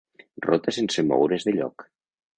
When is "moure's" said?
1.11-1.47